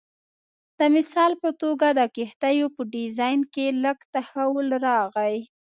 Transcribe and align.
د 0.77 0.79
مثال 0.95 1.31
په 1.41 1.49
توګه 1.61 1.87
د 1.99 2.01
کښتیو 2.15 2.67
په 2.75 2.81
ډیزاین 2.93 3.39
کې 3.53 3.65
لږ 3.83 3.97
تحول 4.13 4.67
راغی 4.87 5.37